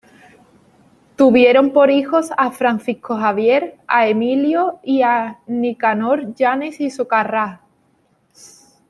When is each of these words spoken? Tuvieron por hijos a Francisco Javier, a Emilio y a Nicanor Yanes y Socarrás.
Tuvieron 1.15 1.73
por 1.73 1.91
hijos 1.91 2.31
a 2.35 2.49
Francisco 2.49 3.17
Javier, 3.17 3.77
a 3.85 4.07
Emilio 4.07 4.79
y 4.81 5.03
a 5.03 5.41
Nicanor 5.45 6.33
Yanes 6.33 6.79
y 6.79 6.89
Socarrás. 6.89 7.59